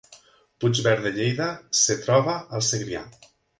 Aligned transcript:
Puigverd 0.63 1.03
de 1.09 1.11
Lleida 1.19 1.51
es 1.81 1.83
troba 2.07 2.37
al 2.59 2.67
Segrià 2.73 3.07